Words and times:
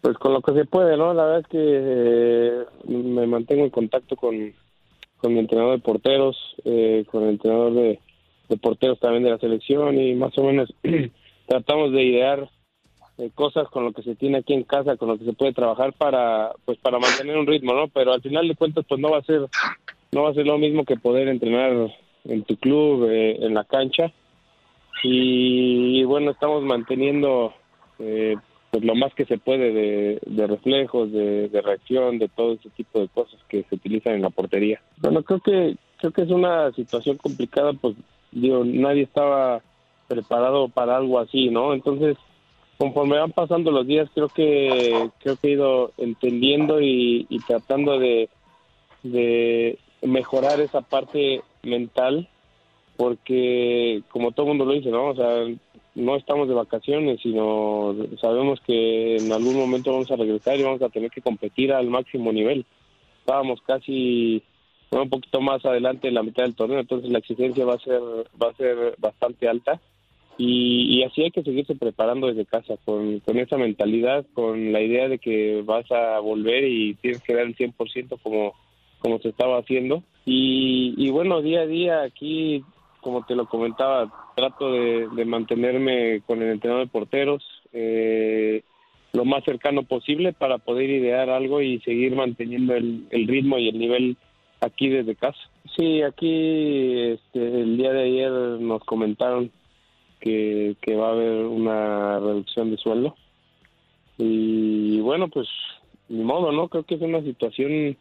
Pues 0.00 0.16
con 0.18 0.32
lo 0.32 0.40
que 0.40 0.52
se 0.52 0.64
puede, 0.64 0.96
¿no? 0.96 1.14
La 1.14 1.24
verdad 1.24 1.40
es 1.40 1.46
que 1.48 1.58
eh, 1.60 2.64
me 2.86 3.26
mantengo 3.26 3.64
en 3.64 3.70
contacto 3.70 4.16
con, 4.16 4.54
con 5.18 5.32
mi 5.32 5.40
entrenador 5.40 5.76
de 5.76 5.82
porteros, 5.82 6.36
eh, 6.64 7.04
con 7.10 7.24
el 7.24 7.30
entrenador 7.30 7.72
de, 7.74 8.00
porteros 8.60 9.00
también 9.00 9.24
de 9.24 9.30
la 9.30 9.38
selección 9.38 9.98
y 9.98 10.14
más 10.14 10.36
o 10.38 10.44
menos 10.44 10.72
tratamos 11.46 11.92
de 11.92 12.04
idear 12.04 12.48
eh, 13.18 13.30
cosas 13.34 13.68
con 13.68 13.84
lo 13.84 13.92
que 13.92 14.02
se 14.02 14.14
tiene 14.14 14.38
aquí 14.38 14.54
en 14.54 14.62
casa, 14.62 14.96
con 14.96 15.08
lo 15.08 15.18
que 15.18 15.24
se 15.24 15.32
puede 15.32 15.52
trabajar 15.52 15.92
para 15.94 16.52
pues 16.64 16.78
para 16.78 16.98
mantener 16.98 17.36
un 17.36 17.46
ritmo, 17.46 17.74
¿no? 17.74 17.88
Pero 17.88 18.12
al 18.12 18.22
final 18.22 18.46
de 18.46 18.54
cuentas 18.54 18.84
pues 18.88 19.00
no 19.00 19.10
va 19.10 19.18
a 19.18 19.22
ser 19.22 19.48
no 20.12 20.22
va 20.22 20.30
a 20.30 20.34
ser 20.34 20.46
lo 20.46 20.58
mismo 20.58 20.84
que 20.84 20.96
poder 20.96 21.28
entrenar 21.28 21.90
en 22.24 22.42
tu 22.44 22.56
club, 22.56 23.08
eh, 23.10 23.36
en 23.40 23.54
la 23.54 23.64
cancha 23.64 24.12
y, 25.02 26.00
y 26.00 26.04
bueno 26.04 26.30
estamos 26.30 26.62
manteniendo 26.62 27.52
eh, 27.98 28.36
pues 28.76 28.84
lo 28.84 28.94
más 28.94 29.14
que 29.14 29.24
se 29.24 29.38
puede 29.38 29.72
de, 29.72 30.46
reflejos, 30.46 31.10
de, 31.10 31.48
reacción, 31.64 32.18
de 32.18 32.28
todo 32.28 32.52
ese 32.52 32.68
tipo 32.76 33.00
de 33.00 33.08
cosas 33.08 33.40
que 33.48 33.62
se 33.62 33.74
utilizan 33.74 34.16
en 34.16 34.20
la 34.20 34.28
portería. 34.28 34.82
Bueno, 34.98 35.22
creo 35.22 35.40
que 35.40 35.76
creo 35.96 36.12
que 36.12 36.20
es 36.20 36.30
una 36.30 36.70
situación 36.72 37.16
complicada, 37.16 37.72
pues 37.72 37.96
digo, 38.32 38.66
nadie 38.66 39.04
estaba 39.04 39.62
preparado 40.08 40.68
para 40.68 40.98
algo 40.98 41.18
así, 41.18 41.48
¿no? 41.48 41.72
Entonces, 41.72 42.18
conforme 42.76 43.18
van 43.18 43.32
pasando 43.32 43.70
los 43.70 43.86
días, 43.86 44.10
creo 44.14 44.28
que 44.28 45.08
creo 45.20 45.36
que 45.36 45.48
he 45.48 45.52
ido 45.52 45.92
entendiendo 45.96 46.82
y, 46.82 47.24
y 47.30 47.38
tratando 47.46 47.98
de, 47.98 48.28
de 49.02 49.78
mejorar 50.02 50.60
esa 50.60 50.82
parte 50.82 51.40
mental, 51.62 52.28
porque 52.98 54.02
como 54.10 54.32
todo 54.32 54.48
mundo 54.48 54.66
lo 54.66 54.74
dice, 54.74 54.90
¿no? 54.90 55.06
O 55.06 55.14
sea, 55.14 55.46
no 55.96 56.14
estamos 56.14 56.46
de 56.46 56.54
vacaciones, 56.54 57.20
sino 57.22 57.96
sabemos 58.20 58.60
que 58.60 59.16
en 59.16 59.32
algún 59.32 59.56
momento 59.56 59.92
vamos 59.92 60.10
a 60.10 60.16
regresar 60.16 60.58
y 60.58 60.62
vamos 60.62 60.82
a 60.82 60.90
tener 60.90 61.10
que 61.10 61.22
competir 61.22 61.72
al 61.72 61.88
máximo 61.88 62.32
nivel. 62.32 62.66
Estábamos 63.20 63.60
casi 63.62 64.42
un 64.90 65.08
poquito 65.08 65.40
más 65.40 65.64
adelante 65.64 66.08
en 66.08 66.14
la 66.14 66.22
mitad 66.22 66.44
del 66.44 66.54
torneo, 66.54 66.80
entonces 66.80 67.10
la 67.10 67.18
exigencia 67.18 67.64
va 67.64 67.74
a 67.74 67.78
ser 67.78 68.00
va 68.40 68.50
a 68.50 68.56
ser 68.56 68.94
bastante 68.98 69.48
alta 69.48 69.80
y, 70.38 70.98
y 70.98 71.02
así 71.02 71.22
hay 71.22 71.30
que 71.30 71.42
seguirse 71.42 71.74
preparando 71.74 72.26
desde 72.26 72.44
casa 72.44 72.74
con, 72.84 73.20
con 73.20 73.38
esa 73.38 73.56
mentalidad, 73.56 74.26
con 74.34 74.72
la 74.72 74.82
idea 74.82 75.08
de 75.08 75.18
que 75.18 75.62
vas 75.64 75.90
a 75.90 76.20
volver 76.20 76.64
y 76.64 76.94
tienes 76.94 77.22
que 77.22 77.34
dar 77.34 77.46
el 77.46 77.56
100% 77.56 78.20
como 78.22 78.54
como 78.98 79.18
se 79.18 79.30
estaba 79.30 79.58
haciendo 79.58 80.02
y, 80.24 80.94
y 80.96 81.10
bueno 81.10 81.40
día 81.40 81.60
a 81.60 81.66
día 81.66 82.02
aquí 82.02 82.62
como 83.00 83.24
te 83.24 83.36
lo 83.36 83.46
comentaba, 83.46 84.12
trato 84.36 84.70
de, 84.70 85.08
de 85.08 85.24
mantenerme 85.24 86.20
con 86.26 86.42
el 86.42 86.50
entrenador 86.50 86.86
de 86.86 86.92
porteros 86.92 87.42
eh, 87.72 88.62
lo 89.12 89.24
más 89.24 89.44
cercano 89.44 89.82
posible 89.82 90.32
para 90.34 90.58
poder 90.58 90.90
idear 90.90 91.30
algo 91.30 91.62
y 91.62 91.80
seguir 91.80 92.14
manteniendo 92.14 92.74
el, 92.74 93.06
el 93.10 93.26
ritmo 93.26 93.58
y 93.58 93.68
el 93.68 93.78
nivel 93.78 94.16
aquí 94.60 94.88
desde 94.88 95.16
casa. 95.16 95.38
Sí, 95.76 96.02
aquí 96.02 96.98
este, 97.00 97.60
el 97.62 97.78
día 97.78 97.92
de 97.92 98.02
ayer 98.02 98.30
nos 98.30 98.84
comentaron 98.84 99.50
que, 100.20 100.76
que 100.82 100.94
va 100.96 101.08
a 101.08 101.12
haber 101.12 101.46
una 101.46 102.20
reducción 102.20 102.70
de 102.70 102.76
sueldo 102.76 103.16
y 104.18 105.00
bueno, 105.00 105.28
pues 105.28 105.48
ni 106.08 106.22
modo, 106.22 106.52
¿no? 106.52 106.68
Creo 106.68 106.84
que 106.84 106.94
es 106.94 107.00
una 107.00 107.22
situación 107.22 107.96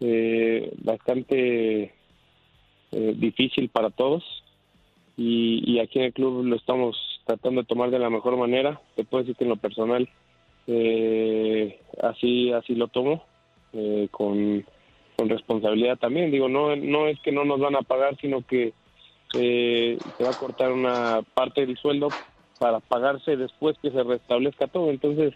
eh, 0.00 0.72
bastante 0.78 1.94
eh, 2.92 3.14
difícil 3.16 3.68
para 3.68 3.90
todos 3.90 4.24
y, 5.18 5.62
y 5.66 5.80
aquí 5.80 5.98
en 5.98 6.06
el 6.06 6.12
club 6.12 6.44
lo 6.44 6.54
estamos 6.54 6.96
tratando 7.26 7.60
de 7.62 7.66
tomar 7.66 7.90
de 7.90 7.98
la 7.98 8.08
mejor 8.08 8.36
manera. 8.36 8.80
Te 8.94 9.04
puedo 9.04 9.24
decir 9.24 9.36
que 9.36 9.44
en 9.44 9.50
lo 9.50 9.56
personal 9.56 10.08
eh, 10.68 11.80
así 12.00 12.52
así 12.52 12.76
lo 12.76 12.86
tomo 12.86 13.24
eh, 13.72 14.06
con, 14.12 14.64
con 15.16 15.28
responsabilidad 15.28 15.98
también. 15.98 16.30
Digo, 16.30 16.48
no 16.48 16.76
no 16.76 17.08
es 17.08 17.18
que 17.20 17.32
no 17.32 17.44
nos 17.44 17.58
van 17.58 17.74
a 17.74 17.82
pagar, 17.82 18.16
sino 18.20 18.46
que 18.46 18.72
eh, 19.34 19.98
se 20.16 20.24
va 20.24 20.30
a 20.30 20.38
cortar 20.38 20.72
una 20.72 21.22
parte 21.34 21.66
del 21.66 21.76
sueldo 21.76 22.08
para 22.60 22.78
pagarse 22.78 23.36
después 23.36 23.76
que 23.82 23.90
se 23.90 24.04
restablezca 24.04 24.68
todo. 24.68 24.90
Entonces, 24.90 25.34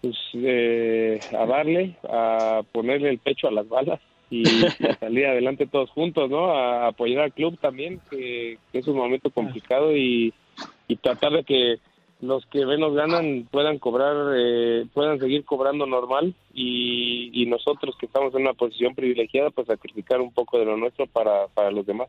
pues 0.00 0.16
eh, 0.32 1.20
a 1.38 1.44
darle, 1.44 1.94
a 2.08 2.62
ponerle 2.72 3.10
el 3.10 3.18
pecho 3.18 3.48
a 3.48 3.52
las 3.52 3.68
balas 3.68 4.00
y, 4.30 4.44
salir 5.00 5.26
adelante 5.26 5.66
todos 5.66 5.90
juntos, 5.90 6.30
¿no? 6.30 6.52
A 6.52 6.88
apoyar 6.88 7.24
al 7.24 7.32
club 7.32 7.58
también, 7.60 8.00
que, 8.10 8.58
que 8.72 8.78
es 8.78 8.86
un 8.86 8.96
momento 8.96 9.30
complicado 9.30 9.96
y, 9.96 10.32
y 10.88 10.96
tratar 10.96 11.32
de 11.32 11.44
que 11.44 11.78
los 12.20 12.44
que 12.46 12.66
menos 12.66 12.94
ganan 12.94 13.48
puedan 13.50 13.78
cobrar, 13.78 14.34
eh, 14.36 14.86
puedan 14.92 15.18
seguir 15.18 15.44
cobrando 15.44 15.86
normal 15.86 16.34
y, 16.52 17.30
y 17.32 17.46
nosotros 17.46 17.96
que 17.98 18.06
estamos 18.06 18.34
en 18.34 18.42
una 18.42 18.52
posición 18.52 18.94
privilegiada, 18.94 19.50
pues 19.50 19.66
sacrificar 19.66 20.20
un 20.20 20.32
poco 20.32 20.58
de 20.58 20.66
lo 20.66 20.76
nuestro 20.76 21.06
para, 21.06 21.48
para 21.48 21.70
los 21.70 21.86
demás. 21.86 22.08